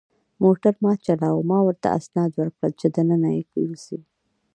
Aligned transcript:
موټر 0.43 0.73
ما 0.83 0.93
چلاوه، 1.05 1.41
ما 1.51 1.59
ورته 1.65 1.87
اسناد 1.99 2.31
ورکړل 2.35 2.71
چې 2.79 2.87
دننه 2.95 3.29
یې 3.35 3.41
یوسي. 3.63 3.99